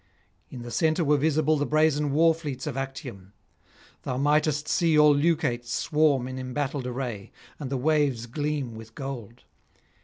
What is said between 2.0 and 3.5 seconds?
war fleets of Actium;